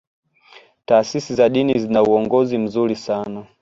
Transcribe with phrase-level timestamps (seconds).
[0.85, 3.45] taasisi za dini zina uongozi mzuri sana